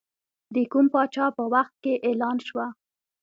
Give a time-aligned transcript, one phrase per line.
[0.53, 2.67] د کوم پاچا په وخت کې اعلان شوه.